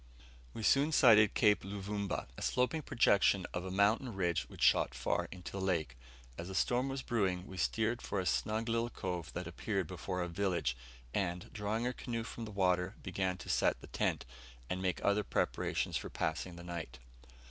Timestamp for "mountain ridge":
3.69-4.49